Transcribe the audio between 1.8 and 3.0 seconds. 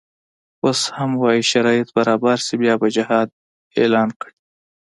برابر شي بیا به